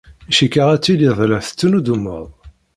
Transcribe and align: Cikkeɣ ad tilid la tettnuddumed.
Cikkeɣ 0.37 0.67
ad 0.73 0.81
tilid 0.83 1.19
la 1.29 1.39
tettnuddumed. 1.45 2.27